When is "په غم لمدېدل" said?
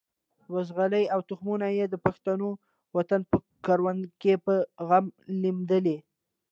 4.45-5.99